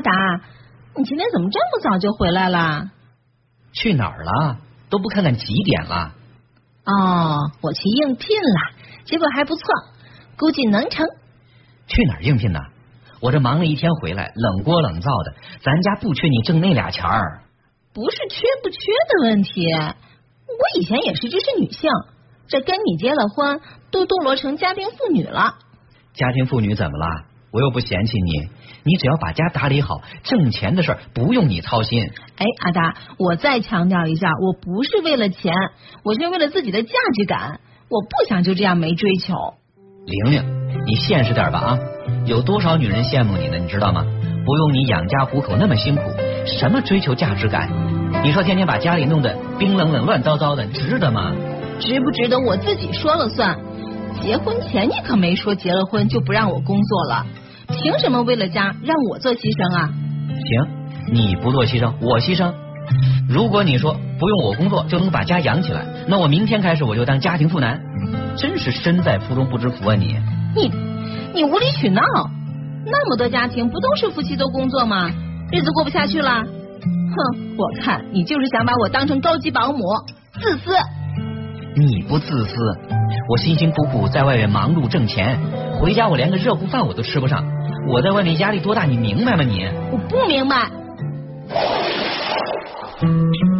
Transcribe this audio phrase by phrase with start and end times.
[0.00, 0.40] 阿达，
[0.96, 2.90] 你今天怎么这么早就回来了？
[3.72, 4.56] 去哪儿了？
[4.88, 6.14] 都不看看几点了？
[6.86, 8.72] 哦，我去应聘了，
[9.04, 9.62] 结果还不错，
[10.38, 11.06] 估计能成。
[11.86, 12.60] 去哪儿应聘呢？
[13.20, 17.42] 我这忙了一天回来，冷锅冷灶的，咱家不缺你挣那俩钱儿。
[17.92, 21.90] 不是缺不缺的问题，我以前也是知识女性，
[22.46, 23.60] 这跟你结了婚，
[23.90, 25.56] 都堕落成家庭妇女了。
[26.14, 27.24] 家庭妇女怎么了？
[27.52, 28.48] 我又不嫌弃你，
[28.84, 32.10] 你只要把家打理好，挣钱的事儿不用你操心。
[32.36, 35.52] 哎，阿达，我再强调一下，我不是为了钱，
[36.04, 39.34] 我是为了自己的价值感，我不想就这样没追求。
[40.06, 40.44] 玲玲，
[40.86, 41.78] 你现实点吧啊！
[42.24, 43.58] 有多少女人羡慕你呢？
[43.58, 44.06] 你知道吗？
[44.46, 46.02] 不用你养家糊口那么辛苦，
[46.46, 47.68] 什么追求价值感？
[48.24, 51.34] 你说天天把家里弄得冰冷冷、乱糟糟的，值得吗？
[51.80, 53.58] 值不值得我自己说了算。
[54.22, 57.26] 结婚前你可没说结了婚就不让我工作了，
[57.82, 59.88] 凭什么为了家让我做牺牲啊？
[60.28, 62.52] 行，你不做牺牲，我牺牲。
[63.28, 67.80] 如果你说不用我工作就能把家养起来，那我明天开始我就当家庭妇男。
[68.36, 70.16] 真是身在福中不知福啊你！
[70.54, 70.70] 你
[71.34, 72.02] 你无理取闹，
[72.86, 75.10] 那么多家庭不都是夫妻都工作吗？
[75.52, 76.42] 日子过不下去了？
[76.42, 79.84] 哼，我看你就是想把我当成高级保姆，
[80.40, 80.72] 自私。
[81.76, 82.54] 你不自私，
[83.28, 85.38] 我辛辛苦苦在外面忙碌挣钱，
[85.78, 87.44] 回家我连个热乎饭我都吃不上。
[87.88, 89.42] 我在外面压力多大，你明白吗？
[89.42, 90.70] 你我不明白。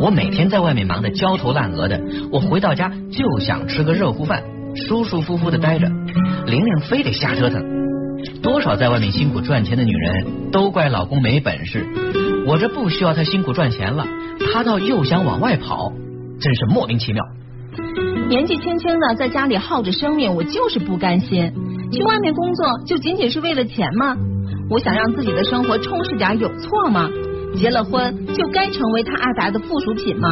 [0.00, 2.00] 我每天在外面忙得焦头烂额的，
[2.32, 4.42] 我回到家就想吃个热乎饭，
[4.74, 5.88] 舒舒服服的待着。
[6.46, 7.62] 玲玲非得瞎折腾，
[8.42, 11.86] 多少在外面辛苦赚钱的女人都怪老公没本事。
[12.46, 14.06] 我这不需要她辛苦赚钱了，
[14.52, 15.92] 她倒又想往外跑，
[16.40, 17.24] 真是莫名其妙。
[18.28, 21.52] 年纪轻轻的在家里耗着生命，我就是不甘心。
[21.90, 24.16] 去外面工作就仅仅是为了钱吗？
[24.70, 27.08] 我想让自己的生活充实点，有错吗？
[27.56, 30.28] 结了婚就该成为他阿达的附属品吗？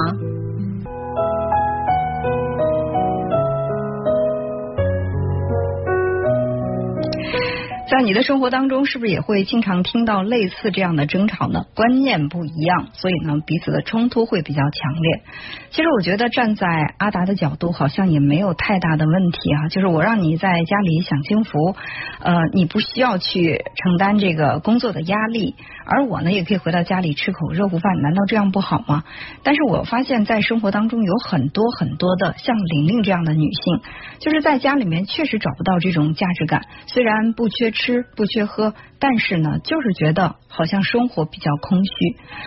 [7.88, 11.66] 在你的生活当中，是不是也会经常听到类似这样的争吵呢？
[11.76, 15.22] 观念不一样，所以呢，彼此的冲突会比较强烈。
[15.70, 16.66] 其实我觉得站在
[16.98, 19.68] 阿达的角度，好像也没有太大的问题啊。
[19.68, 21.76] 就是我让你在家里享清福，
[22.18, 25.54] 呃，你不需要去承担这个工作的压力，
[25.84, 29.04] 而我呢，也可以回到家里吃口热乎饭，难道这样不好吗？
[29.44, 33.80] 但是我发现，在生活当中有很多很多的像玲玲这样的女性，
[34.18, 37.75] 就是在家里面确实找不到这种价值感，虽然不缺。
[37.76, 41.92] 吃不缺喝，但是呢，就是觉得好像生活比较空虚。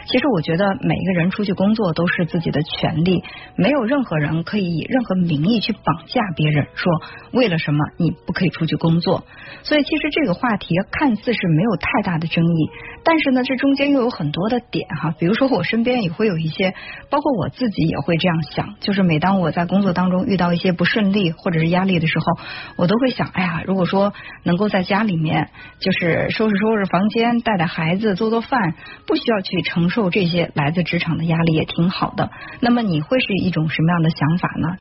[0.08, 3.24] 其实我觉得每一个人出去工作都是自己的权利，
[3.56, 6.92] 没有任何人可以以任何名义去绑架别人，说
[7.32, 9.24] 为了什么你不可以出去工作。
[9.62, 12.70] 所以其实这个话题看似是没有太大的争议，
[13.04, 15.14] 但是呢，这中间又有很多的点哈。
[15.20, 16.74] 比如说我身边也会有一些，
[17.12, 22.26] 包括我自己也会这样想，就是每当我在工作当中遇到一些不顺利或者是压力的时候，
[22.78, 24.14] 我都会想，哎呀，如果说
[24.44, 25.19] 能够在家里。
[25.20, 25.50] 面
[25.80, 28.74] 就是收拾收拾房间，带带孩子，做做饭，
[29.06, 32.32] 不需要去承受这些来自职场的压力，也挺好的。
[32.62, 34.78] 那么你会是一种什么样的想法呢？